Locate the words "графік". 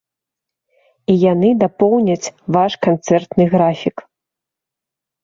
3.53-3.97